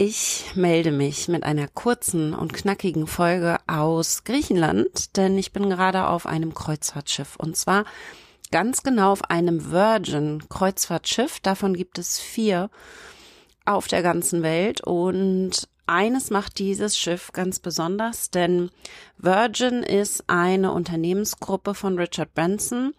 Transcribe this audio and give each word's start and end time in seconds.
ich 0.00 0.52
melde 0.54 0.92
mich 0.92 1.28
mit 1.28 1.44
einer 1.44 1.68
kurzen 1.68 2.32
und 2.32 2.54
knackigen 2.54 3.06
Folge 3.06 3.58
aus 3.66 4.24
Griechenland, 4.24 5.14
denn 5.18 5.36
ich 5.36 5.52
bin 5.52 5.68
gerade 5.68 6.06
auf 6.06 6.24
einem 6.24 6.54
Kreuzfahrtschiff 6.54 7.36
und 7.36 7.54
zwar 7.54 7.84
ganz 8.50 8.82
genau 8.82 9.12
auf 9.12 9.28
einem 9.28 9.70
Virgin 9.70 10.48
Kreuzfahrtschiff. 10.48 11.40
Davon 11.40 11.74
gibt 11.74 11.98
es 11.98 12.18
vier 12.18 12.70
auf 13.66 13.88
der 13.88 14.00
ganzen 14.00 14.42
Welt 14.42 14.80
und 14.80 15.68
eines 15.86 16.30
macht 16.30 16.58
dieses 16.60 16.96
Schiff 16.96 17.32
ganz 17.32 17.58
besonders, 17.58 18.30
denn 18.30 18.70
Virgin 19.18 19.82
ist 19.82 20.24
eine 20.28 20.72
Unternehmensgruppe 20.72 21.74
von 21.74 21.98
Richard 21.98 22.32
Branson 22.32 22.94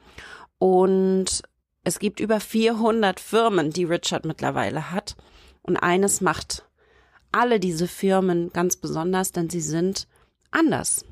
und 0.59 1.41
es 1.83 1.97
gibt 1.97 2.19
über 2.19 2.39
400 2.39 3.19
Firmen, 3.19 3.71
die 3.71 3.85
Richard 3.85 4.23
mittlerweile 4.23 4.91
hat. 4.91 5.15
Und 5.63 5.77
eines 5.77 6.21
macht 6.21 6.63
alle 7.31 7.59
diese 7.59 7.87
Firmen 7.87 8.51
ganz 8.51 8.75
besonders, 8.75 9.31
denn 9.31 9.49
sie 9.49 9.61
sind 9.61 10.07
anders. 10.51 11.05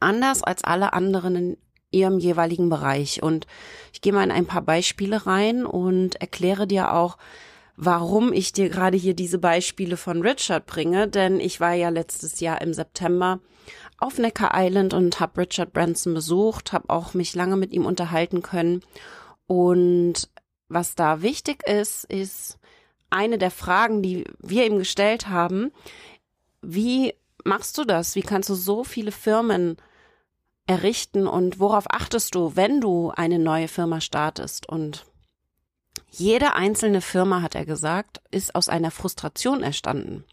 Anders 0.00 0.42
als 0.42 0.64
alle 0.64 0.92
anderen 0.92 1.36
in 1.36 1.56
ihrem 1.90 2.18
jeweiligen 2.18 2.68
Bereich. 2.68 3.22
Und 3.22 3.46
ich 3.92 4.00
gehe 4.00 4.12
mal 4.12 4.24
in 4.24 4.30
ein 4.30 4.46
paar 4.46 4.62
Beispiele 4.62 5.26
rein 5.26 5.66
und 5.66 6.16
erkläre 6.20 6.66
dir 6.66 6.92
auch, 6.92 7.18
warum 7.76 8.32
ich 8.32 8.52
dir 8.52 8.68
gerade 8.68 8.96
hier 8.96 9.14
diese 9.14 9.38
Beispiele 9.38 9.96
von 9.96 10.22
Richard 10.22 10.66
bringe, 10.66 11.08
denn 11.08 11.40
ich 11.40 11.60
war 11.60 11.74
ja 11.74 11.88
letztes 11.88 12.40
Jahr 12.40 12.60
im 12.60 12.74
September 12.74 13.40
auf 13.98 14.18
Necker 14.18 14.50
Island 14.54 14.94
und 14.94 15.20
habe 15.20 15.40
Richard 15.40 15.72
Branson 15.72 16.14
besucht, 16.14 16.72
habe 16.72 16.90
auch 16.90 17.14
mich 17.14 17.34
lange 17.34 17.56
mit 17.56 17.72
ihm 17.72 17.86
unterhalten 17.86 18.42
können. 18.42 18.82
Und 19.46 20.28
was 20.68 20.94
da 20.94 21.22
wichtig 21.22 21.66
ist, 21.66 22.04
ist, 22.04 22.57
eine 23.10 23.38
der 23.38 23.50
Fragen, 23.50 24.02
die 24.02 24.24
wir 24.38 24.66
ihm 24.66 24.78
gestellt 24.78 25.28
haben. 25.28 25.72
Wie 26.62 27.14
machst 27.44 27.78
du 27.78 27.84
das? 27.84 28.14
Wie 28.14 28.22
kannst 28.22 28.48
du 28.48 28.54
so 28.54 28.84
viele 28.84 29.12
Firmen 29.12 29.76
errichten 30.66 31.26
und 31.26 31.60
worauf 31.60 31.84
achtest 31.90 32.34
du, 32.34 32.56
wenn 32.56 32.80
du 32.80 33.10
eine 33.14 33.38
neue 33.38 33.68
Firma 33.68 34.00
startest? 34.00 34.68
Und 34.68 35.06
jede 36.10 36.54
einzelne 36.54 37.00
Firma, 37.00 37.42
hat 37.42 37.54
er 37.54 37.64
gesagt, 37.64 38.20
ist 38.30 38.54
aus 38.54 38.68
einer 38.68 38.90
Frustration 38.90 39.62
entstanden. 39.62 40.24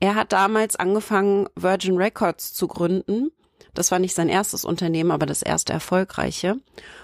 Er 0.00 0.14
hat 0.14 0.32
damals 0.32 0.76
angefangen, 0.76 1.48
Virgin 1.54 1.96
Records 1.96 2.52
zu 2.52 2.68
gründen. 2.68 3.30
Das 3.72 3.90
war 3.90 3.98
nicht 3.98 4.14
sein 4.14 4.28
erstes 4.28 4.64
Unternehmen, 4.64 5.10
aber 5.10 5.26
das 5.26 5.42
erste 5.42 5.72
erfolgreiche 5.72 6.56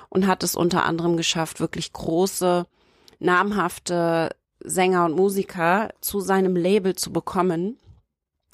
und 0.08 0.26
hat 0.26 0.42
es 0.42 0.54
unter 0.54 0.84
anderem 0.84 1.16
geschafft, 1.16 1.60
wirklich 1.60 1.92
große, 1.92 2.66
namhafte 3.18 4.30
Sänger 4.62 5.04
und 5.04 5.16
Musiker 5.16 5.90
zu 6.00 6.20
seinem 6.20 6.56
Label 6.56 6.94
zu 6.94 7.12
bekommen, 7.12 7.78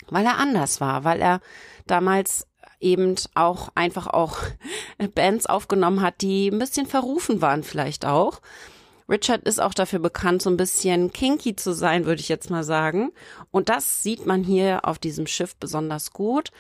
weil 0.09 0.25
er 0.25 0.39
anders 0.39 0.81
war, 0.81 1.05
weil 1.05 1.21
er 1.21 1.41
damals 1.87 2.47
eben 2.81 3.17
auch 3.35 3.71
einfach 3.75 4.07
auch 4.07 4.39
Bands 5.15 5.47
aufgenommen 5.47 6.03
hat, 6.03 6.21
die 6.21 6.49
ein 6.49 6.59
bisschen 6.59 6.87
verrufen 6.87 7.41
waren 7.41 7.63
vielleicht 7.63 8.05
auch. 8.05 8.41
Richard 9.09 9.45
ist 9.45 9.61
auch 9.61 9.75
dafür 9.75 10.01
bekannt, 10.01 10.43
so 10.43 10.51
ein 10.51 10.57
bisschen 10.57 11.13
kinky 11.13 11.55
zu 11.55 11.73
sein, 11.73 12.07
würde 12.07 12.21
ich 12.21 12.29
jetzt 12.29 12.51
mal 12.51 12.65
sagen. 12.65 13.13
Und 13.51 13.69
das 13.69 14.03
sieht 14.03 14.27
man 14.27 14.43
hier 14.43 14.85
auf 14.85 14.99
diesem 14.99 15.27
Schiff 15.27 15.55
besonders 15.57 16.11
gut. 16.11 16.51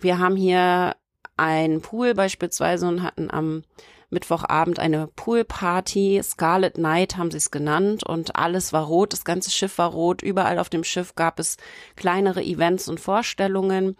Wir 0.00 0.18
haben 0.18 0.36
hier 0.36 0.96
einen 1.36 1.82
Pool 1.82 2.14
beispielsweise 2.14 2.88
und 2.88 3.02
hatten 3.02 3.30
am 3.30 3.64
Mittwochabend 4.10 4.78
eine 4.78 5.06
Poolparty. 5.06 6.20
Scarlet 6.22 6.78
Night 6.78 7.16
haben 7.16 7.30
sie 7.30 7.36
es 7.36 7.50
genannt 7.50 8.04
und 8.04 8.36
alles 8.36 8.72
war 8.72 8.84
rot. 8.84 9.12
Das 9.12 9.24
ganze 9.24 9.50
Schiff 9.50 9.78
war 9.78 9.90
rot. 9.90 10.22
Überall 10.22 10.58
auf 10.58 10.68
dem 10.68 10.84
Schiff 10.84 11.14
gab 11.14 11.38
es 11.38 11.56
kleinere 11.96 12.42
Events 12.42 12.88
und 12.88 13.00
Vorstellungen. 13.00 13.96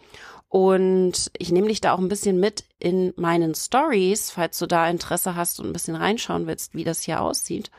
Und 0.48 1.30
ich 1.38 1.52
nehme 1.52 1.68
dich 1.68 1.80
da 1.80 1.92
auch 1.92 2.00
ein 2.00 2.08
bisschen 2.08 2.40
mit 2.40 2.64
in 2.80 3.12
meinen 3.16 3.54
Stories, 3.54 4.32
falls 4.32 4.58
du 4.58 4.66
da 4.66 4.88
Interesse 4.88 5.36
hast 5.36 5.60
und 5.60 5.66
ein 5.66 5.72
bisschen 5.72 5.94
reinschauen 5.94 6.48
willst, 6.48 6.74
wie 6.74 6.82
das 6.82 7.02
hier 7.02 7.20
aussieht. 7.20 7.70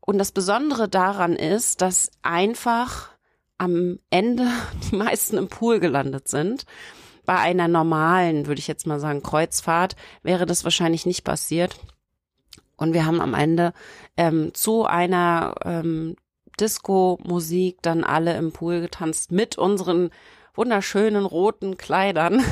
Und 0.00 0.18
das 0.18 0.30
Besondere 0.30 0.88
daran 0.88 1.34
ist, 1.34 1.80
dass 1.80 2.12
einfach 2.22 3.10
am 3.58 3.98
Ende 4.10 4.46
die 4.90 4.96
meisten 4.96 5.36
im 5.38 5.48
Pool 5.48 5.80
gelandet 5.80 6.28
sind. 6.28 6.66
Bei 7.32 7.38
einer 7.38 7.66
normalen, 7.66 8.46
würde 8.46 8.58
ich 8.58 8.68
jetzt 8.68 8.86
mal 8.86 9.00
sagen, 9.00 9.22
Kreuzfahrt 9.22 9.96
wäre 10.22 10.44
das 10.44 10.64
wahrscheinlich 10.64 11.06
nicht 11.06 11.24
passiert. 11.24 11.76
Und 12.76 12.92
wir 12.92 13.06
haben 13.06 13.22
am 13.22 13.32
Ende 13.32 13.72
ähm, 14.18 14.52
zu 14.52 14.84
einer 14.84 15.54
ähm, 15.64 16.16
Disco-Musik 16.60 17.78
dann 17.80 18.04
alle 18.04 18.36
im 18.36 18.52
Pool 18.52 18.82
getanzt 18.82 19.32
mit 19.32 19.56
unseren 19.56 20.10
wunderschönen 20.52 21.24
roten 21.24 21.78
Kleidern. 21.78 22.44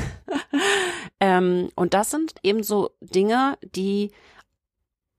ähm, 1.19 1.69
und 1.75 1.93
das 1.93 2.09
sind 2.09 2.33
eben 2.41 2.63
so 2.63 2.89
Dinge, 3.01 3.59
die 3.61 4.09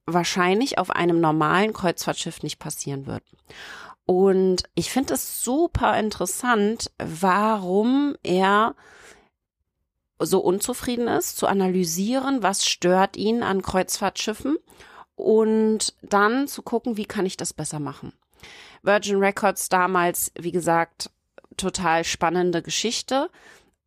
wahrscheinlich 0.07 0.79
auf 0.79 0.91
einem 0.91 1.21
normalen 1.21 1.73
Kreuzfahrtschiff 1.73 2.43
nicht 2.43 2.59
passieren 2.59 3.07
würden. 3.07 3.39
Und 4.07 4.65
ich 4.75 4.91
finde 4.91 5.15
es 5.15 5.45
super 5.45 5.97
interessant, 6.01 6.91
warum 6.99 8.17
er 8.25 8.75
so 10.25 10.41
unzufrieden 10.41 11.09
ist, 11.09 11.37
zu 11.37 11.47
analysieren, 11.47 12.43
was 12.43 12.67
stört 12.67 13.17
ihn 13.17 13.43
an 13.43 13.63
Kreuzfahrtschiffen 13.63 14.57
und 15.15 15.95
dann 16.03 16.49
zu 16.49 16.63
gucken, 16.63 16.97
wie 16.97 17.05
kann 17.05 17.27
ich 17.27 17.37
das 17.37 17.53
besser 17.53 17.81
machen. 17.81 18.13
Virgin 18.83 19.19
Records 19.19 19.69
damals, 19.69 20.33
wie 20.39 20.53
gesagt, 20.53 21.11
total 21.57 22.05
spannende 22.05 22.63
Geschichte. 22.63 23.31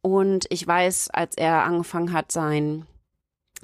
Und 0.01 0.45
ich 0.49 0.65
weiß, 0.65 1.09
als 1.09 1.35
er 1.35 1.63
angefangen 1.63 2.13
hat, 2.13 2.31
sein 2.31 2.85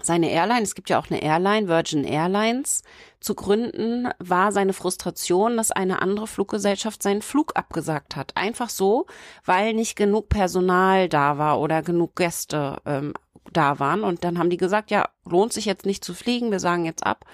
seine 0.06 0.32
Airline, 0.32 0.64
es 0.64 0.76
gibt 0.76 0.90
ja 0.90 1.00
auch 1.00 1.10
eine 1.10 1.22
Airline, 1.22 1.68
Virgin 1.68 2.04
Airlines, 2.04 2.84
zu 3.20 3.36
gründen, 3.36 4.10
war 4.20 4.52
seine 4.52 4.74
Frustration, 4.74 5.58
dass 5.58 5.72
eine 5.72 6.02
andere 6.02 6.28
Fluggesellschaft 6.28 7.04
seinen 7.04 7.22
Flug 7.22 7.52
abgesagt 7.56 8.16
hat. 8.16 8.36
Einfach 8.36 8.70
so, 8.70 9.06
weil 9.46 9.74
nicht 9.74 9.96
genug 9.96 10.30
Personal 10.30 11.08
da 11.08 11.38
war 11.38 11.60
oder 11.60 11.82
genug 11.82 12.16
Gäste 12.16 12.82
ähm, 12.86 13.14
da 13.54 13.80
waren. 13.80 14.04
Und 14.04 14.24
dann 14.24 14.38
haben 14.38 14.50
die 14.50 14.58
gesagt, 14.58 14.92
ja, 14.92 15.10
lohnt 15.26 15.54
sich 15.54 15.66
jetzt 15.66 15.86
nicht 15.86 16.04
zu 16.04 16.14
fliegen, 16.14 16.52
wir 16.52 16.60
sagen 16.60 16.86
jetzt 16.86 17.06
ab. 17.06 17.26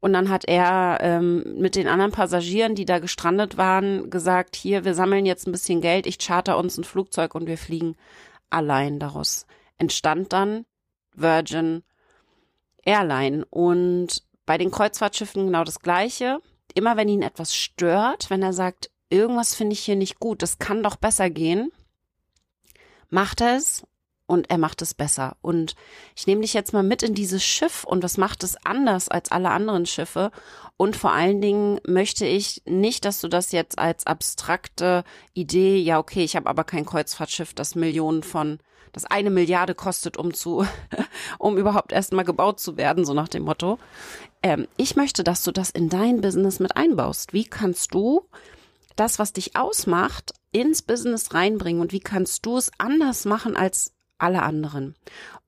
Und 0.00 0.12
dann 0.12 0.30
hat 0.30 0.44
er 0.46 0.98
ähm, 1.00 1.44
mit 1.58 1.76
den 1.76 1.86
anderen 1.86 2.10
Passagieren, 2.10 2.74
die 2.74 2.84
da 2.84 2.98
gestrandet 2.98 3.56
waren, 3.56 4.10
gesagt, 4.10 4.56
hier, 4.56 4.84
wir 4.84 4.94
sammeln 4.94 5.26
jetzt 5.26 5.46
ein 5.46 5.52
bisschen 5.52 5.80
Geld, 5.80 6.06
ich 6.06 6.18
charter 6.18 6.58
uns 6.58 6.76
ein 6.76 6.82
Flugzeug 6.84 7.36
und 7.36 7.46
wir 7.46 7.56
fliegen 7.56 7.94
allein 8.50 8.98
daraus. 8.98 9.46
Entstand 9.78 10.32
dann 10.32 10.64
Virgin 11.14 11.82
Airline. 12.84 13.44
Und 13.50 14.22
bei 14.46 14.58
den 14.58 14.70
Kreuzfahrtschiffen 14.70 15.46
genau 15.46 15.64
das 15.64 15.80
Gleiche. 15.80 16.40
Immer 16.74 16.96
wenn 16.96 17.08
ihn 17.08 17.22
etwas 17.22 17.54
stört, 17.54 18.30
wenn 18.30 18.42
er 18.42 18.52
sagt, 18.52 18.90
irgendwas 19.10 19.54
finde 19.54 19.74
ich 19.74 19.80
hier 19.80 19.96
nicht 19.96 20.18
gut, 20.18 20.42
das 20.42 20.58
kann 20.58 20.82
doch 20.82 20.96
besser 20.96 21.28
gehen, 21.28 21.70
macht 23.10 23.42
er 23.42 23.56
es 23.56 23.86
und 24.32 24.48
er 24.48 24.56
macht 24.56 24.80
es 24.80 24.94
besser. 24.94 25.36
Und 25.42 25.74
ich 26.16 26.26
nehme 26.26 26.40
dich 26.40 26.54
jetzt 26.54 26.72
mal 26.72 26.82
mit 26.82 27.02
in 27.02 27.14
dieses 27.14 27.44
Schiff 27.44 27.84
und 27.84 28.02
was 28.02 28.16
macht 28.16 28.42
es 28.44 28.56
anders 28.64 29.10
als 29.10 29.30
alle 29.30 29.50
anderen 29.50 29.84
Schiffe. 29.84 30.30
Und 30.78 30.96
vor 30.96 31.12
allen 31.12 31.42
Dingen 31.42 31.80
möchte 31.86 32.24
ich 32.24 32.62
nicht, 32.64 33.04
dass 33.04 33.20
du 33.20 33.28
das 33.28 33.52
jetzt 33.52 33.78
als 33.78 34.06
abstrakte 34.06 35.04
Idee, 35.34 35.76
ja, 35.76 35.98
okay, 35.98 36.24
ich 36.24 36.34
habe 36.34 36.48
aber 36.48 36.64
kein 36.64 36.86
Kreuzfahrtschiff, 36.86 37.52
das 37.52 37.74
Millionen 37.74 38.22
von 38.22 38.58
das 38.92 39.04
eine 39.04 39.30
Milliarde 39.30 39.74
kostet, 39.74 40.16
um 40.16 40.32
zu, 40.32 40.66
um 41.38 41.58
überhaupt 41.58 41.92
erstmal 41.92 42.24
gebaut 42.24 42.58
zu 42.58 42.78
werden, 42.78 43.04
so 43.04 43.12
nach 43.12 43.28
dem 43.28 43.42
Motto. 43.42 43.78
Ähm, 44.42 44.66
ich 44.78 44.96
möchte, 44.96 45.24
dass 45.24 45.44
du 45.44 45.52
das 45.52 45.68
in 45.68 45.90
dein 45.90 46.22
Business 46.22 46.58
mit 46.58 46.76
einbaust. 46.76 47.34
Wie 47.34 47.44
kannst 47.44 47.92
du 47.92 48.22
das, 48.96 49.18
was 49.18 49.34
dich 49.34 49.56
ausmacht, 49.56 50.32
ins 50.52 50.80
Business 50.80 51.34
reinbringen 51.34 51.82
und 51.82 51.92
wie 51.92 52.00
kannst 52.00 52.46
du 52.46 52.56
es 52.56 52.70
anders 52.78 53.26
machen 53.26 53.56
als 53.56 53.92
alle 54.22 54.42
anderen, 54.42 54.94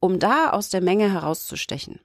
um 0.01 0.19
da 0.19 0.51
aus 0.51 0.69
der 0.69 0.81
Menge 0.81 1.13
herauszustechen? 1.13 2.01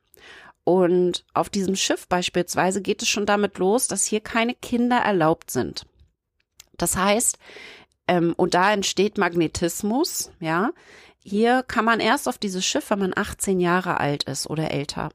Und 0.64 1.26
auf 1.34 1.50
diesem 1.50 1.76
Schiff 1.76 2.08
beispielsweise 2.08 2.82
geht 2.82 3.02
es 3.02 3.10
schon 3.10 3.26
damit 3.26 3.58
los, 3.58 3.88
dass 3.88 4.06
hier 4.06 4.22
keine 4.22 4.54
Kinder 4.54 4.98
erlaubt 4.98 5.50
sind. 5.50 5.86
Das 6.78 6.96
heißt, 6.96 7.38
ähm, 8.08 8.34
und 8.38 8.54
da 8.54 8.72
entsteht 8.74 9.18
Magnetismus, 9.18 10.32
ja. 10.40 10.72
Hier 11.22 11.64
kann 11.64 11.86
man 11.86 12.00
erst 12.00 12.28
auf 12.28 12.38
dieses 12.38 12.66
Schiff, 12.66 12.90
wenn 12.90 13.00
man 13.00 13.14
18 13.16 13.60
Jahre 13.60 14.00
alt 14.00 14.24
ist 14.24 14.50
oder 14.50 14.72
älter. 14.72 15.10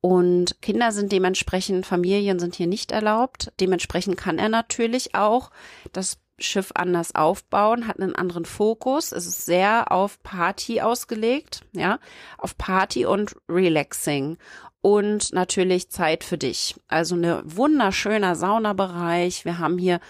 Und 0.00 0.60
Kinder 0.62 0.92
sind 0.92 1.12
dementsprechend, 1.12 1.86
Familien 1.86 2.38
sind 2.38 2.54
hier 2.54 2.66
nicht 2.66 2.90
erlaubt. 2.90 3.52
Dementsprechend 3.60 4.16
kann 4.16 4.38
er 4.38 4.48
natürlich 4.48 5.14
auch 5.14 5.50
das 5.92 6.18
Schiff 6.40 6.72
anders 6.74 7.14
aufbauen, 7.14 7.86
hat 7.86 8.00
einen 8.00 8.14
anderen 8.14 8.44
Fokus. 8.44 9.12
Es 9.12 9.26
ist 9.26 9.44
sehr 9.44 9.92
auf 9.92 10.22
Party 10.22 10.80
ausgelegt, 10.80 11.62
ja, 11.72 11.98
auf 12.38 12.56
Party 12.56 13.06
und 13.06 13.36
Relaxing 13.48 14.38
und 14.82 15.32
natürlich 15.32 15.90
Zeit 15.90 16.24
für 16.24 16.38
dich. 16.38 16.76
Also 16.88 17.14
eine 17.14 17.42
wunderschöner 17.44 18.34
Saunabereich. 18.34 19.44
Wir 19.44 19.58
haben 19.58 19.78
hier 19.78 20.00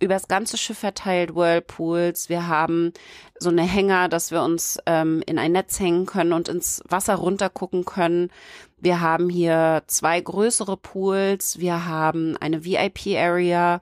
übers 0.00 0.28
ganze 0.28 0.58
Schiff 0.58 0.78
verteilt 0.78 1.34
Whirlpools. 1.34 2.28
Wir 2.28 2.48
haben 2.48 2.92
so 3.38 3.50
eine 3.50 3.62
Hänger, 3.62 4.08
dass 4.08 4.32
wir 4.32 4.42
uns 4.42 4.78
ähm, 4.86 5.22
in 5.26 5.38
ein 5.38 5.52
Netz 5.52 5.78
hängen 5.78 6.06
können 6.06 6.32
und 6.32 6.48
ins 6.48 6.82
Wasser 6.88 7.14
runtergucken 7.14 7.84
können. 7.84 8.30
Wir 8.78 9.00
haben 9.00 9.28
hier 9.28 9.84
zwei 9.86 10.20
größere 10.20 10.76
Pools. 10.76 11.60
Wir 11.60 11.86
haben 11.86 12.36
eine 12.38 12.64
VIP-Area. 12.64 13.80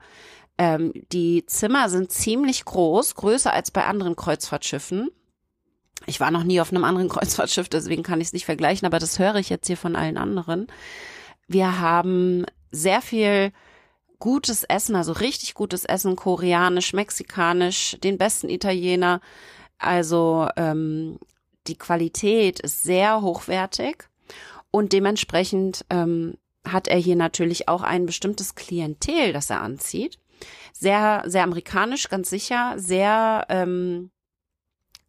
Ähm, 0.60 0.92
die 1.10 1.46
Zimmer 1.46 1.88
sind 1.88 2.12
ziemlich 2.12 2.66
groß, 2.66 3.14
größer 3.14 3.50
als 3.50 3.70
bei 3.70 3.86
anderen 3.86 4.14
Kreuzfahrtschiffen. 4.14 5.10
Ich 6.04 6.20
war 6.20 6.30
noch 6.30 6.44
nie 6.44 6.60
auf 6.60 6.70
einem 6.70 6.84
anderen 6.84 7.08
Kreuzfahrtschiff, 7.08 7.70
deswegen 7.70 8.02
kann 8.02 8.20
ich 8.20 8.26
es 8.26 8.32
nicht 8.34 8.44
vergleichen, 8.44 8.84
aber 8.84 8.98
das 8.98 9.18
höre 9.18 9.36
ich 9.36 9.48
jetzt 9.48 9.68
hier 9.68 9.78
von 9.78 9.96
allen 9.96 10.18
anderen. 10.18 10.66
Wir 11.48 11.80
haben 11.80 12.44
sehr 12.70 13.00
viel 13.00 13.52
gutes 14.18 14.64
Essen, 14.64 14.96
also 14.96 15.12
richtig 15.12 15.54
gutes 15.54 15.86
Essen, 15.86 16.14
koreanisch, 16.14 16.92
mexikanisch, 16.92 17.96
den 18.04 18.18
besten 18.18 18.50
Italiener. 18.50 19.22
Also 19.78 20.46
ähm, 20.56 21.18
die 21.68 21.78
Qualität 21.78 22.60
ist 22.60 22.82
sehr 22.82 23.22
hochwertig 23.22 24.10
und 24.70 24.92
dementsprechend 24.92 25.86
ähm, 25.88 26.36
hat 26.68 26.86
er 26.86 26.98
hier 26.98 27.16
natürlich 27.16 27.66
auch 27.66 27.80
ein 27.80 28.04
bestimmtes 28.04 28.56
Klientel, 28.56 29.32
das 29.32 29.48
er 29.48 29.62
anzieht. 29.62 30.18
Sehr, 30.72 31.22
sehr 31.26 31.44
amerikanisch, 31.44 32.08
ganz 32.08 32.30
sicher, 32.30 32.74
sehr 32.76 33.46
ähm, 33.48 34.10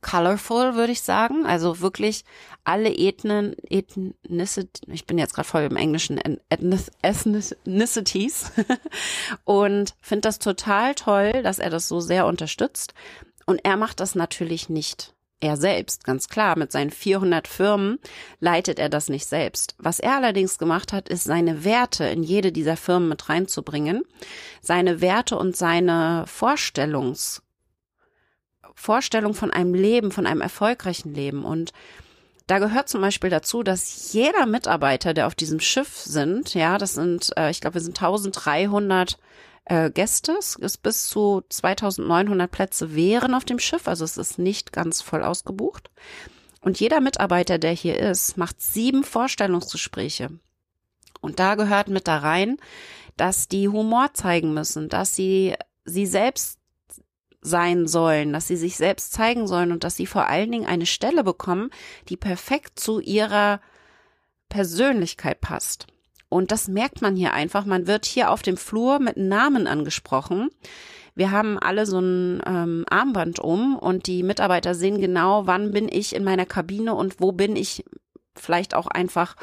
colorful, 0.01 0.75
würde 0.75 0.91
ich 0.91 1.01
sagen. 1.01 1.45
Also 1.45 1.79
wirklich 1.79 2.25
alle 2.63 2.89
Ethnen, 2.93 3.55
Ethnicity, 3.69 4.91
ich 4.91 5.05
bin 5.05 5.17
jetzt 5.17 5.33
gerade 5.33 5.47
voll 5.47 5.63
im 5.63 5.77
Englischen, 5.77 6.19
Ethnicities 7.01 8.51
und 9.45 9.95
finde 10.01 10.21
das 10.21 10.39
total 10.39 10.95
toll, 10.95 11.43
dass 11.43 11.59
er 11.59 11.69
das 11.69 11.87
so 11.87 11.99
sehr 11.99 12.25
unterstützt. 12.25 12.93
Und 13.45 13.63
er 13.63 13.77
macht 13.77 13.99
das 13.99 14.15
natürlich 14.15 14.69
nicht 14.69 15.13
er 15.41 15.57
selbst, 15.57 16.05
ganz 16.05 16.29
klar, 16.29 16.57
mit 16.57 16.71
seinen 16.71 16.91
400 16.91 17.47
Firmen 17.47 17.99
leitet 18.39 18.79
er 18.79 18.89
das 18.89 19.09
nicht 19.09 19.25
selbst. 19.25 19.75
Was 19.77 19.99
er 19.99 20.15
allerdings 20.15 20.57
gemacht 20.57 20.93
hat, 20.93 21.09
ist 21.09 21.25
seine 21.25 21.65
Werte 21.65 22.05
in 22.05 22.23
jede 22.23 22.51
dieser 22.51 22.77
Firmen 22.77 23.09
mit 23.09 23.27
reinzubringen, 23.27 24.03
seine 24.61 25.01
Werte 25.01 25.37
und 25.37 25.57
seine 25.57 26.23
Vorstellungs 26.27 27.41
Vorstellung 28.73 29.35
von 29.35 29.51
einem 29.51 29.75
Leben, 29.75 30.11
von 30.11 30.25
einem 30.25 30.41
erfolgreichen 30.41 31.13
Leben 31.13 31.43
und 31.43 31.71
da 32.47 32.59
gehört 32.59 32.89
zum 32.89 32.99
Beispiel 32.99 33.29
dazu, 33.29 33.63
dass 33.63 34.11
jeder 34.11 34.45
Mitarbeiter, 34.45 35.13
der 35.13 35.27
auf 35.27 35.35
diesem 35.35 35.59
Schiff 35.59 35.95
sind, 35.99 36.53
ja, 36.53 36.77
das 36.77 36.95
sind, 36.95 37.31
äh, 37.37 37.49
ich 37.49 37.61
glaube, 37.61 37.75
wir 37.75 37.81
sind 37.81 37.97
1300 37.97 39.17
äh, 39.71 39.89
Gäste. 39.89 40.37
Es 40.37 40.77
bis 40.77 41.07
zu 41.07 41.43
2900 41.47 42.51
Plätze 42.51 42.93
wären 42.93 43.33
auf 43.33 43.45
dem 43.45 43.57
Schiff, 43.57 43.87
also 43.87 44.03
es 44.03 44.17
ist 44.17 44.37
nicht 44.37 44.73
ganz 44.73 45.01
voll 45.01 45.23
ausgebucht. 45.23 45.89
Und 46.59 46.79
jeder 46.79 46.99
Mitarbeiter, 46.99 47.57
der 47.57 47.71
hier 47.71 47.97
ist, 47.97 48.37
macht 48.37 48.61
sieben 48.61 49.03
Vorstellungsgespräche. 49.03 50.29
Und 51.21 51.39
da 51.39 51.55
gehört 51.55 51.87
mit 51.87 52.07
da 52.07 52.17
rein, 52.17 52.57
dass 53.15 53.47
die 53.47 53.69
Humor 53.69 54.13
zeigen 54.13 54.53
müssen, 54.53 54.89
dass 54.89 55.15
sie 55.15 55.55
sie 55.85 56.05
selbst 56.05 56.59
sein 57.39 57.87
sollen, 57.87 58.33
dass 58.33 58.47
sie 58.47 58.57
sich 58.57 58.75
selbst 58.75 59.13
zeigen 59.13 59.47
sollen 59.47 59.71
und 59.71 59.83
dass 59.83 59.95
sie 59.95 60.05
vor 60.05 60.27
allen 60.27 60.51
Dingen 60.51 60.67
eine 60.67 60.85
Stelle 60.85 61.23
bekommen, 61.23 61.71
die 62.09 62.17
perfekt 62.17 62.79
zu 62.79 62.99
ihrer 62.99 63.61
Persönlichkeit 64.49 65.41
passt. 65.41 65.87
Und 66.31 66.51
das 66.51 66.69
merkt 66.69 67.01
man 67.01 67.17
hier 67.17 67.33
einfach. 67.33 67.65
Man 67.65 67.87
wird 67.87 68.05
hier 68.05 68.31
auf 68.31 68.41
dem 68.41 68.55
Flur 68.55 68.99
mit 68.99 69.17
Namen 69.17 69.67
angesprochen. 69.67 70.49
Wir 71.13 71.31
haben 71.31 71.59
alle 71.59 71.85
so 71.85 71.99
ein 71.99 72.41
ähm, 72.45 72.85
Armband 72.89 73.39
um 73.39 73.77
und 73.77 74.07
die 74.07 74.23
Mitarbeiter 74.23 74.73
sehen 74.73 75.01
genau, 75.01 75.45
wann 75.45 75.73
bin 75.73 75.89
ich 75.91 76.15
in 76.15 76.23
meiner 76.23 76.45
Kabine 76.45 76.95
und 76.95 77.19
wo 77.19 77.33
bin 77.33 77.57
ich 77.57 77.83
vielleicht 78.33 78.75
auch 78.75 78.87
einfach 78.87 79.35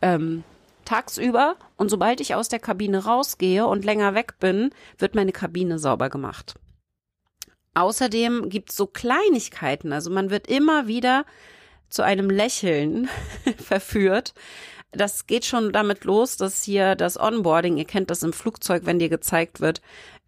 ähm, 0.00 0.44
tagsüber. 0.84 1.56
Und 1.76 1.88
sobald 1.90 2.20
ich 2.20 2.36
aus 2.36 2.48
der 2.48 2.60
Kabine 2.60 3.04
rausgehe 3.04 3.66
und 3.66 3.84
länger 3.84 4.14
weg 4.14 4.34
bin, 4.38 4.70
wird 4.96 5.16
meine 5.16 5.32
Kabine 5.32 5.80
sauber 5.80 6.08
gemacht. 6.08 6.54
Außerdem 7.74 8.48
gibt's 8.48 8.76
so 8.76 8.86
Kleinigkeiten. 8.86 9.92
Also 9.92 10.08
man 10.08 10.30
wird 10.30 10.46
immer 10.46 10.86
wieder 10.86 11.24
zu 11.88 12.02
einem 12.02 12.30
Lächeln 12.30 13.08
verführt 13.56 14.34
das 14.92 15.26
geht 15.26 15.44
schon 15.44 15.72
damit 15.72 16.04
los, 16.04 16.36
dass 16.36 16.62
hier 16.62 16.94
das 16.94 17.18
Onboarding, 17.18 17.76
ihr 17.76 17.84
kennt 17.84 18.10
das 18.10 18.22
im 18.22 18.32
Flugzeug, 18.32 18.82
wenn 18.84 18.98
dir 18.98 19.08
gezeigt 19.08 19.60
wird, 19.60 19.80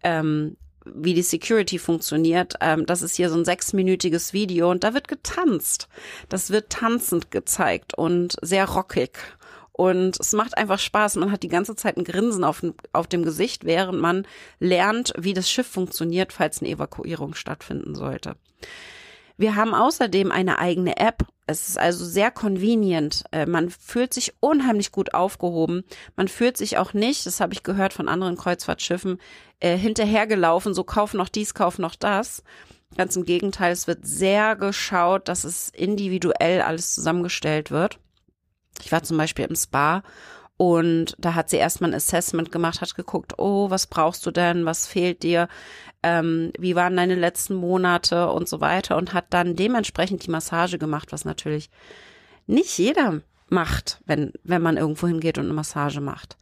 ähm, 0.03 0.57
wie 0.85 1.13
die 1.13 1.21
Security 1.21 1.79
funktioniert. 1.79 2.55
Ähm, 2.61 2.85
das 2.85 3.01
ist 3.01 3.15
hier 3.15 3.29
so 3.29 3.37
ein 3.37 3.45
sechsminütiges 3.45 4.33
Video 4.33 4.71
und 4.71 4.83
da 4.83 4.93
wird 4.93 5.07
getanzt. 5.07 5.87
Das 6.29 6.49
wird 6.49 6.69
tanzend 6.69 7.31
gezeigt 7.31 7.97
und 7.97 8.35
sehr 8.41 8.65
rockig. 8.65 9.17
Und 9.73 10.19
es 10.19 10.33
macht 10.33 10.57
einfach 10.57 10.79
Spaß. 10.79 11.15
Man 11.15 11.31
hat 11.31 11.43
die 11.43 11.47
ganze 11.47 11.75
Zeit 11.75 11.97
ein 11.97 12.03
Grinsen 12.03 12.43
auf, 12.43 12.61
auf 12.93 13.07
dem 13.07 13.23
Gesicht, 13.23 13.65
während 13.65 13.99
man 13.99 14.27
lernt, 14.59 15.13
wie 15.17 15.33
das 15.33 15.49
Schiff 15.49 15.67
funktioniert, 15.67 16.33
falls 16.33 16.61
eine 16.61 16.69
Evakuierung 16.69 17.33
stattfinden 17.33 17.95
sollte. 17.95 18.35
Wir 19.41 19.55
haben 19.55 19.73
außerdem 19.73 20.31
eine 20.31 20.59
eigene 20.59 20.97
App. 20.97 21.25
Es 21.47 21.67
ist 21.67 21.79
also 21.79 22.05
sehr 22.05 22.29
convenient. 22.29 23.23
Äh, 23.31 23.47
man 23.47 23.71
fühlt 23.71 24.13
sich 24.13 24.35
unheimlich 24.39 24.91
gut 24.91 25.15
aufgehoben. 25.15 25.83
Man 26.15 26.27
fühlt 26.27 26.57
sich 26.57 26.77
auch 26.77 26.93
nicht, 26.93 27.25
das 27.25 27.39
habe 27.39 27.51
ich 27.53 27.63
gehört 27.63 27.91
von 27.91 28.07
anderen 28.07 28.37
Kreuzfahrtschiffen, 28.37 29.19
äh, 29.59 29.75
hinterhergelaufen, 29.75 30.75
so 30.75 30.83
kauf 30.83 31.15
noch 31.15 31.27
dies, 31.27 31.55
kauf 31.55 31.79
noch 31.79 31.95
das. 31.95 32.43
Ganz 32.95 33.15
im 33.15 33.25
Gegenteil, 33.25 33.71
es 33.71 33.87
wird 33.87 34.05
sehr 34.05 34.55
geschaut, 34.55 35.27
dass 35.27 35.43
es 35.43 35.69
individuell 35.69 36.61
alles 36.61 36.93
zusammengestellt 36.93 37.71
wird. 37.71 37.97
Ich 38.83 38.91
war 38.91 39.01
zum 39.01 39.17
Beispiel 39.17 39.45
im 39.45 39.55
Spa 39.55 40.03
und 40.61 41.15
da 41.17 41.33
hat 41.33 41.49
sie 41.49 41.57
erstmal 41.57 41.89
ein 41.89 41.95
Assessment 41.95 42.51
gemacht, 42.51 42.81
hat 42.81 42.93
geguckt, 42.93 43.39
oh, 43.39 43.71
was 43.71 43.87
brauchst 43.87 44.23
du 44.27 44.29
denn, 44.29 44.63
was 44.63 44.85
fehlt 44.85 45.23
dir, 45.23 45.47
ähm, 46.03 46.51
wie 46.55 46.75
waren 46.75 46.95
deine 46.95 47.15
letzten 47.15 47.55
Monate? 47.55 48.29
Und 48.29 48.47
so 48.47 48.61
weiter. 48.61 48.95
Und 48.97 49.11
hat 49.11 49.25
dann 49.31 49.55
dementsprechend 49.55 50.23
die 50.23 50.29
Massage 50.29 50.77
gemacht, 50.77 51.11
was 51.11 51.25
natürlich 51.25 51.71
nicht 52.45 52.77
jeder 52.77 53.21
macht, 53.49 54.01
wenn, 54.05 54.33
wenn 54.43 54.61
man 54.61 54.77
irgendwo 54.77 55.07
hingeht 55.07 55.39
und 55.39 55.45
eine 55.45 55.55
Massage 55.55 55.99
macht. 55.99 56.37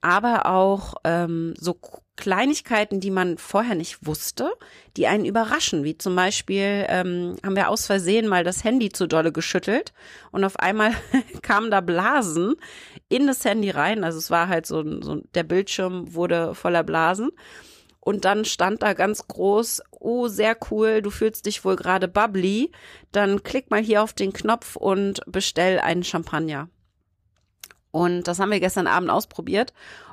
Aber 0.00 0.46
auch 0.46 0.94
ähm, 1.04 1.54
so 1.56 1.78
Kleinigkeiten, 2.16 3.00
die 3.00 3.10
man 3.10 3.38
vorher 3.38 3.74
nicht 3.74 4.06
wusste, 4.06 4.52
die 4.96 5.06
einen 5.06 5.24
überraschen, 5.24 5.82
wie 5.82 5.96
zum 5.96 6.14
Beispiel 6.14 6.84
ähm, 6.88 7.36
haben 7.42 7.56
wir 7.56 7.70
aus 7.70 7.86
Versehen 7.86 8.28
mal 8.28 8.44
das 8.44 8.64
Handy 8.64 8.90
zu 8.90 9.06
dolle 9.06 9.32
geschüttelt 9.32 9.94
und 10.30 10.44
auf 10.44 10.58
einmal 10.58 10.92
kamen 11.42 11.70
da 11.70 11.80
Blasen 11.80 12.54
in 13.08 13.26
das 13.26 13.44
Handy 13.44 13.70
rein. 13.70 14.04
Also 14.04 14.18
es 14.18 14.30
war 14.30 14.48
halt 14.48 14.66
so, 14.66 14.84
so 15.00 15.22
der 15.34 15.42
Bildschirm 15.42 16.14
wurde 16.14 16.54
voller 16.54 16.82
Blasen. 16.82 17.30
Und 18.04 18.24
dann 18.24 18.44
stand 18.44 18.82
da 18.82 18.94
ganz 18.94 19.28
groß, 19.28 19.80
oh, 19.92 20.26
sehr 20.26 20.56
cool, 20.70 21.02
du 21.02 21.10
fühlst 21.10 21.46
dich 21.46 21.64
wohl 21.64 21.76
gerade 21.76 22.08
bubbly. 22.08 22.72
Dann 23.12 23.44
klick 23.44 23.70
mal 23.70 23.80
hier 23.80 24.02
auf 24.02 24.12
den 24.12 24.32
Knopf 24.32 24.74
und 24.74 25.20
bestell 25.26 25.78
einen 25.78 26.02
Champagner. 26.02 26.68
Und 27.92 28.24
das 28.24 28.40
haben 28.40 28.50
wir 28.50 28.58
gestern 28.58 28.88
Abend 28.88 29.08
ausprobiert 29.08 29.72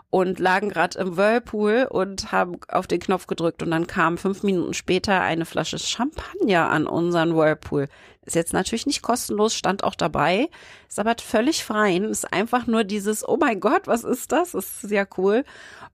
und 0.09 0.39
lagen 0.39 0.69
gerade 0.69 0.97
im 0.99 1.17
Whirlpool 1.17 1.87
und 1.89 2.31
haben 2.31 2.57
auf 2.67 2.87
den 2.87 2.99
Knopf 2.99 3.27
gedrückt 3.27 3.61
und 3.61 3.71
dann 3.71 3.87
kam 3.87 4.17
fünf 4.17 4.43
Minuten 4.43 4.73
später 4.73 5.21
eine 5.21 5.45
Flasche 5.45 5.77
Champagner 5.77 6.69
an 6.69 6.87
unseren 6.87 7.35
Whirlpool. 7.35 7.87
Ist 8.25 8.35
jetzt 8.35 8.53
natürlich 8.53 8.85
nicht 8.85 9.01
kostenlos, 9.01 9.55
stand 9.55 9.83
auch 9.83 9.95
dabei, 9.95 10.49
ist 10.87 10.99
aber 10.99 11.15
völlig 11.19 11.63
fein, 11.63 12.03
ist 12.05 12.31
einfach 12.31 12.67
nur 12.67 12.83
dieses, 12.83 13.27
oh 13.27 13.37
mein 13.39 13.59
Gott, 13.59 13.87
was 13.87 14.03
ist 14.03 14.31
das? 14.31 14.51
Das 14.51 14.65
ist 14.65 14.81
sehr 14.81 15.07
cool. 15.17 15.43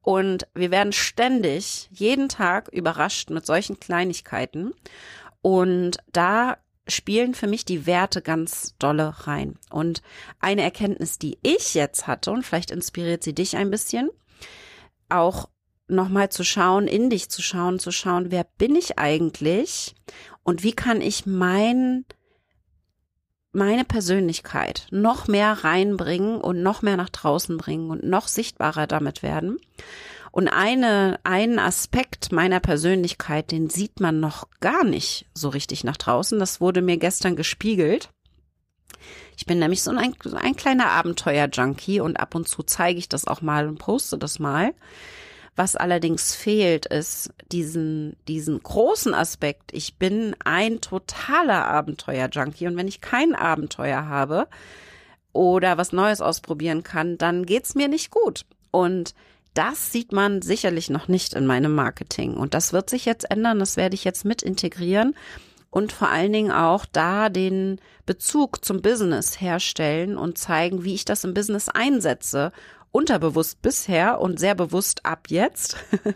Und 0.02 0.48
wir 0.54 0.72
werden 0.72 0.94
ständig, 0.94 1.90
jeden 1.92 2.30
Tag 2.30 2.70
überrascht 2.70 3.30
mit 3.30 3.46
solchen 3.46 3.80
Kleinigkeiten. 3.80 4.74
Und 5.42 5.98
da 6.12 6.58
spielen 6.88 7.34
für 7.34 7.48
mich 7.48 7.66
die 7.66 7.86
Werte 7.86 8.22
ganz 8.22 8.76
dolle 8.78 9.14
rein. 9.28 9.58
Und 9.70 10.02
eine 10.40 10.62
Erkenntnis, 10.62 11.18
die 11.18 11.38
ich 11.42 11.74
jetzt 11.74 12.08
hatte, 12.08 12.32
und 12.32 12.44
vielleicht 12.44 12.72
inspiriert 12.72 13.24
sie 13.24 13.34
dich 13.34 13.58
ein 13.58 13.72
bisschen, 13.72 14.10
auch 15.10 15.50
nochmal 15.88 16.30
zu 16.30 16.44
schauen, 16.44 16.88
in 16.88 17.10
dich 17.10 17.30
zu 17.30 17.42
schauen, 17.42 17.80
zu 17.80 17.92
schauen, 17.92 18.32
wer 18.32 18.46
bin 18.58 18.76
ich 18.76 18.98
eigentlich 18.98 19.96
und 20.44 20.64
wie 20.64 20.74
kann 20.74 21.02
ich 21.02 21.26
mein, 21.26 22.06
meine 23.52 23.86
Persönlichkeit 23.86 24.88
noch 24.92 25.28
mehr 25.28 25.64
reinbringen 25.64 26.42
und 26.42 26.62
noch 26.62 26.82
mehr 26.82 26.98
nach 26.98 27.10
draußen 27.10 27.58
bringen 27.58 27.92
und 27.92 28.04
noch 28.04 28.28
sichtbarer 28.28 28.88
damit 28.88 29.24
werden. 29.24 29.58
Und 30.36 30.50
eine, 30.50 31.18
einen 31.24 31.60
Aspekt 31.60 32.34
meiner 32.34 32.60
Persönlichkeit, 32.60 33.52
den 33.52 33.70
sieht 33.70 34.02
man 34.02 34.20
noch 34.20 34.50
gar 34.60 34.84
nicht 34.84 35.28
so 35.34 35.48
richtig 35.48 35.86
nach 35.86 35.96
draußen. 35.96 36.40
Das 36.40 36.60
wurde 36.60 36.82
mir 36.82 36.98
gestern 36.98 37.38
gespiegelt. 37.38 38.10
Ich 39.38 39.46
bin 39.46 39.60
nämlich 39.60 39.82
so 39.82 39.92
ein, 39.92 40.14
ein 40.36 40.56
kleiner 40.58 40.88
Abenteuer-Junkie 40.88 42.02
und 42.02 42.18
ab 42.18 42.36
und 42.36 42.50
zu 42.50 42.64
zeige 42.64 43.00
ich 43.00 43.08
das 43.08 43.28
auch 43.28 43.42
mal 43.42 43.66
und 43.66 43.80
poste 43.80 44.18
das 44.18 44.38
mal. 44.38 44.74
Was 45.56 45.78
allerdings 45.78 46.36
fehlt, 46.36 46.86
ist 46.86 47.30
diesen, 47.54 48.18
diesen 48.28 48.62
großen 48.62 49.14
Aspekt. 49.14 49.72
Ich 49.72 49.96
bin 49.96 50.36
ein 50.44 50.82
totaler 50.82 51.66
Abenteuer-Junkie 51.66 52.68
und 52.68 52.76
wenn 52.76 52.90
ich 52.90 53.00
kein 53.00 53.36
Abenteuer 53.36 54.08
habe 54.08 54.50
oder 55.32 55.78
was 55.78 55.94
Neues 55.94 56.20
ausprobieren 56.20 56.84
kann, 56.84 57.18
dann 57.18 57.46
geht's 57.46 57.74
mir 57.74 57.88
nicht 57.88 58.12
gut. 58.12 58.46
Und 58.72 59.16
das 59.56 59.92
sieht 59.92 60.12
man 60.12 60.44
sicherlich 60.44 60.90
noch 60.90 61.08
nicht 61.08 61.34
in 61.34 61.48
meinem 61.48 61.74
Marketing. 61.74 62.36
Und 62.36 62.54
das 62.54 62.74
wird 62.74 62.90
sich 62.90 63.06
jetzt 63.06 63.32
ändern. 63.32 63.58
Das 63.58 63.78
werde 63.78 63.96
ich 63.96 64.04
jetzt 64.04 64.26
mit 64.26 64.44
integrieren 64.44 65.16
und 65.76 65.92
vor 65.92 66.08
allen 66.08 66.32
Dingen 66.32 66.54
auch 66.54 66.86
da 66.86 67.28
den 67.28 67.82
Bezug 68.06 68.64
zum 68.64 68.82
Business 68.82 69.42
herstellen 69.42 70.18
und 70.18 70.38
zeigen, 70.38 70.86
wie 70.86 70.94
ich 70.94 71.04
das 71.04 71.26
im 71.26 71.34
Business 71.34 71.68
einsetze. 71.68 72.54
Unterbewusst 72.92 73.62
bisher 73.62 74.22
und 74.22 74.40
sehr 74.40 74.56
bewusst 74.56 75.06
ab 75.06 75.28
jetzt. 75.28 75.76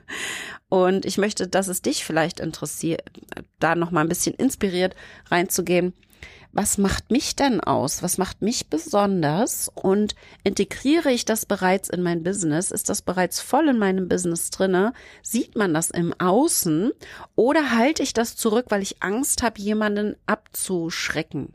und 0.69 1.05
ich 1.05 1.17
möchte, 1.17 1.48
dass 1.50 1.67
es 1.67 1.81
dich 1.81 2.05
vielleicht 2.05 2.39
interessiert, 2.39 3.03
da 3.60 3.75
noch 3.75 3.91
mal 3.91 4.00
ein 4.00 4.08
bisschen 4.08 4.34
inspiriert 4.34 4.96
reinzugehen 5.29 5.93
was 6.51 6.79
macht 6.79 7.12
mich 7.12 7.36
denn 7.36 7.62
aus? 7.62 8.01
Was 8.01 8.18
macht 8.18 8.41
mich 8.41 8.68
besonders? 8.68 9.70
Und 9.74 10.15
integriere 10.44 11.12
ich 11.12 11.24
das 11.25 11.46
bereits 11.46 11.89
in 11.89 12.01
mein 12.01 12.24
Business? 12.24 12.72
Ist 12.72 12.89
das 12.89 13.03
bereits 13.03 13.39
voll 13.39 13.70
in 13.70 13.77
meinem 13.77 14.08
Business 14.08 14.50
drinne? 14.50 14.94
Sieht 15.22 15.56
man 15.56 15.74
das 15.74 15.91
im 15.91 16.13
Außen? 16.20 16.91
Oder 17.36 17.72
halte 17.72 18.01
ich 18.01 18.13
das 18.13 18.36
zurück, 18.36 18.65
weil 18.70 18.82
ich 18.82 19.03
Angst 19.03 19.44
habe, 19.44 19.62
jemanden 19.62 20.15
abzuschrecken? 20.25 21.53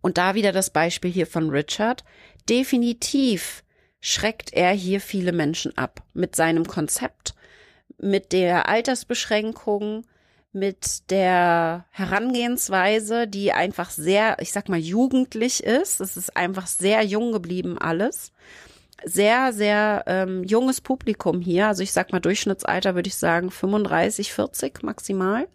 Und 0.00 0.16
da 0.16 0.34
wieder 0.34 0.52
das 0.52 0.70
Beispiel 0.70 1.10
hier 1.10 1.26
von 1.26 1.50
Richard. 1.50 2.04
Definitiv 2.48 3.64
schreckt 4.00 4.52
er 4.52 4.72
hier 4.72 5.00
viele 5.00 5.32
Menschen 5.32 5.76
ab 5.76 6.02
mit 6.14 6.36
seinem 6.36 6.66
Konzept, 6.66 7.34
mit 7.98 8.32
der 8.32 8.68
Altersbeschränkung, 8.68 10.04
mit 10.54 11.10
der 11.10 11.84
Herangehensweise, 11.90 13.26
die 13.26 13.52
einfach 13.52 13.90
sehr, 13.90 14.36
ich 14.40 14.52
sag 14.52 14.68
mal, 14.68 14.78
jugendlich 14.78 15.62
ist. 15.62 16.00
Es 16.00 16.16
ist 16.16 16.36
einfach 16.36 16.66
sehr 16.66 17.02
jung 17.02 17.32
geblieben 17.32 17.78
alles. 17.78 18.32
Sehr, 19.04 19.52
sehr 19.52 20.04
ähm, 20.06 20.44
junges 20.44 20.80
Publikum 20.80 21.40
hier. 21.40 21.68
Also 21.68 21.82
ich 21.82 21.92
sag 21.92 22.12
mal, 22.12 22.20
Durchschnittsalter 22.20 22.94
würde 22.94 23.08
ich 23.08 23.16
sagen 23.16 23.50
35, 23.50 24.32
40 24.32 24.82
maximal. 24.82 25.46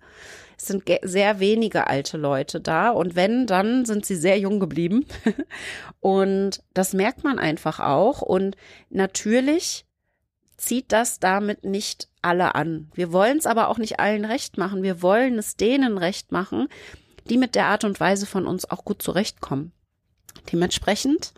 Es 0.57 0.67
sind 0.67 0.83
sehr 1.03 1.39
wenige 1.39 1.87
alte 1.87 2.17
Leute 2.17 2.59
da 2.59 2.89
und 2.89 3.15
wenn, 3.15 3.47
dann 3.47 3.85
sind 3.85 4.05
sie 4.05 4.17
sehr 4.17 4.37
jung 4.37 4.59
geblieben. 4.59 5.05
und 6.01 6.61
das 6.73 6.93
merkt 6.93 7.23
man 7.23 7.39
einfach 7.39 7.79
auch. 7.79 8.21
Und 8.21 8.57
natürlich 8.89 9.85
zieht 10.59 10.91
das 10.91 11.19
damit 11.19 11.63
nicht 11.63 12.09
alle 12.21 12.55
an. 12.55 12.91
Wir 12.93 13.11
wollen 13.11 13.37
es 13.37 13.45
aber 13.45 13.69
auch 13.69 13.77
nicht 13.77 13.99
allen 13.99 14.25
recht 14.25 14.57
machen. 14.57 14.83
Wir 14.83 15.01
wollen 15.01 15.37
es 15.37 15.55
denen 15.55 15.97
recht 15.97 16.31
machen, 16.31 16.67
die 17.29 17.37
mit 17.37 17.55
der 17.55 17.67
Art 17.67 17.83
und 17.83 17.99
Weise 17.99 18.25
von 18.25 18.45
uns 18.45 18.69
auch 18.69 18.83
gut 18.83 19.01
zurechtkommen. 19.01 19.71
Dementsprechend 20.51 21.33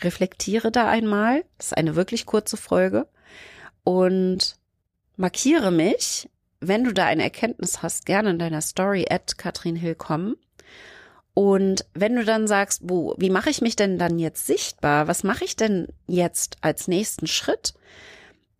reflektiere 0.00 0.70
da 0.72 0.88
einmal. 0.88 1.44
Das 1.58 1.66
ist 1.66 1.76
eine 1.76 1.96
wirklich 1.96 2.26
kurze 2.26 2.56
Folge 2.56 3.08
und 3.84 4.56
markiere 5.16 5.70
mich, 5.70 6.28
wenn 6.60 6.84
du 6.84 6.92
da 6.92 7.06
eine 7.06 7.24
Erkenntnis 7.24 7.82
hast, 7.82 8.06
gerne 8.06 8.30
in 8.30 8.38
deiner 8.38 8.60
Story 8.60 9.06
at 9.10 9.36
Katrin 9.36 9.76
Hill 9.76 9.94
kommen. 9.94 10.36
Und 11.34 11.86
wenn 11.94 12.14
du 12.14 12.24
dann 12.24 12.46
sagst, 12.46 12.82
wo, 12.84 13.14
wie 13.18 13.30
mache 13.30 13.50
ich 13.50 13.62
mich 13.62 13.74
denn 13.74 13.98
dann 13.98 14.18
jetzt 14.18 14.46
sichtbar? 14.46 15.08
Was 15.08 15.24
mache 15.24 15.44
ich 15.44 15.56
denn 15.56 15.88
jetzt 16.06 16.58
als 16.60 16.88
nächsten 16.88 17.26
Schritt? 17.26 17.74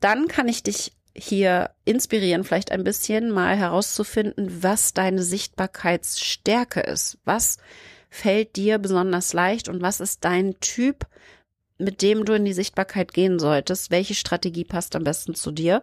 Dann 0.02 0.28
kann 0.28 0.48
ich 0.48 0.62
dich 0.62 0.92
hier 1.14 1.70
inspirieren, 1.84 2.44
vielleicht 2.44 2.72
ein 2.72 2.84
bisschen 2.84 3.30
mal 3.30 3.56
herauszufinden, 3.56 4.62
was 4.62 4.94
deine 4.94 5.22
Sichtbarkeitsstärke 5.22 6.80
ist. 6.80 7.18
Was 7.24 7.58
fällt 8.10 8.56
dir 8.56 8.78
besonders 8.78 9.32
leicht 9.32 9.68
und 9.68 9.82
was 9.82 10.00
ist 10.00 10.24
dein 10.24 10.58
Typ, 10.60 11.06
mit 11.78 12.02
dem 12.02 12.24
du 12.24 12.34
in 12.34 12.44
die 12.44 12.52
Sichtbarkeit 12.52 13.12
gehen 13.12 13.38
solltest? 13.38 13.90
Welche 13.90 14.14
Strategie 14.14 14.64
passt 14.64 14.96
am 14.96 15.04
besten 15.04 15.34
zu 15.34 15.50
dir? 15.50 15.82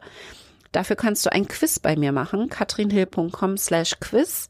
Dafür 0.72 0.96
kannst 0.96 1.26
du 1.26 1.32
ein 1.32 1.48
Quiz 1.48 1.80
bei 1.80 1.96
mir 1.96 2.12
machen, 2.12 2.50
katrinhill.com 2.50 3.58
slash 3.58 4.00
quiz 4.00 4.50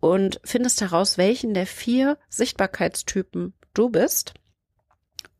und 0.00 0.40
findest 0.44 0.80
heraus, 0.80 1.18
welchen 1.18 1.54
der 1.54 1.66
vier 1.66 2.18
Sichtbarkeitstypen 2.28 3.54
du 3.74 3.90
bist 3.90 4.34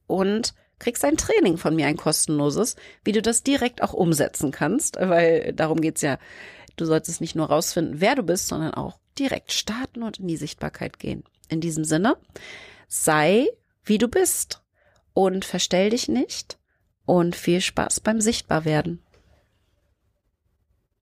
und 0.07 0.55
kriegst 0.79 1.05
ein 1.05 1.17
Training 1.17 1.57
von 1.57 1.75
mir, 1.75 1.87
ein 1.87 1.97
kostenloses, 1.97 2.77
wie 3.05 3.13
du 3.13 3.23
das 3.23 3.43
direkt 3.43 3.83
auch 3.83 3.93
umsetzen 3.93 4.51
kannst, 4.51 4.97
weil 4.97 5.53
darum 5.53 5.81
geht's 5.81 6.03
ja. 6.03 6.19
Du 6.77 6.85
solltest 6.85 7.21
nicht 7.21 7.35
nur 7.35 7.47
rausfinden, 7.47 8.01
wer 8.01 8.15
du 8.15 8.23
bist, 8.23 8.47
sondern 8.47 8.75
auch 8.75 8.99
direkt 9.19 9.53
starten 9.53 10.03
und 10.03 10.21
in 10.21 10.29
die 10.29 10.37
Sichtbarkeit 10.37 10.99
gehen. 10.99 11.25
In 11.49 11.61
diesem 11.61 11.85
Sinne, 11.85 12.17
sei 12.87 13.49
wie 13.85 13.99
du 13.99 14.07
bist 14.07 14.63
und 15.15 15.45
verstell 15.45 15.91
dich 15.91 16.09
nicht 16.09 16.59
und 17.05 17.35
viel 17.35 17.61
Spaß 17.61 18.01
beim 18.01 18.21
Sichtbarwerden. 18.21 19.03